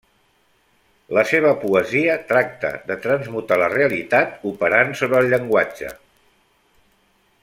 [1.17, 5.93] La seva poesia tracta de transmutar la realitat operant sobre el llenguatge.